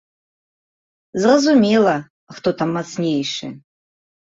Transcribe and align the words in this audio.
Зразумела, 1.25 1.95
хто 2.39 2.57
там 2.63 2.69
мацнейшы. 2.81 3.55